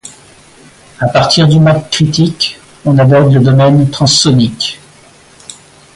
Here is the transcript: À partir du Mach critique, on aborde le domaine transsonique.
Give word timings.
À 0.99 1.07
partir 1.09 1.47
du 1.47 1.59
Mach 1.59 1.87
critique, 1.91 2.57
on 2.85 2.97
aborde 2.97 3.33
le 3.33 3.39
domaine 3.39 3.87
transsonique. 3.91 4.79